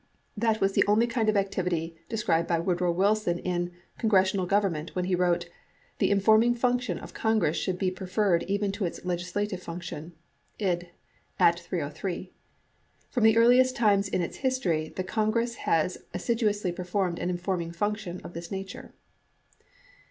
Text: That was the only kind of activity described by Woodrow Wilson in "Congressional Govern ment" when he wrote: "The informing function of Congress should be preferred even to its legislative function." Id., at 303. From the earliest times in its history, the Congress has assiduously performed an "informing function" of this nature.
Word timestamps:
That 0.35 0.59
was 0.59 0.71
the 0.71 0.83
only 0.87 1.05
kind 1.05 1.29
of 1.29 1.37
activity 1.37 1.95
described 2.09 2.47
by 2.47 2.57
Woodrow 2.57 2.91
Wilson 2.91 3.37
in 3.37 3.71
"Congressional 3.99 4.47
Govern 4.47 4.71
ment" 4.71 4.95
when 4.95 5.05
he 5.05 5.13
wrote: 5.13 5.47
"The 5.99 6.09
informing 6.09 6.55
function 6.55 6.97
of 6.97 7.13
Congress 7.13 7.55
should 7.55 7.77
be 7.77 7.91
preferred 7.91 8.41
even 8.47 8.71
to 8.71 8.85
its 8.85 9.05
legislative 9.05 9.61
function." 9.61 10.13
Id., 10.57 10.89
at 11.39 11.59
303. 11.59 12.33
From 13.11 13.23
the 13.25 13.37
earliest 13.37 13.75
times 13.75 14.09
in 14.09 14.23
its 14.23 14.37
history, 14.37 14.89
the 14.95 15.03
Congress 15.03 15.53
has 15.69 15.99
assiduously 16.15 16.71
performed 16.71 17.19
an 17.19 17.29
"informing 17.29 17.71
function" 17.71 18.21
of 18.21 18.33
this 18.33 18.49
nature. 18.49 18.95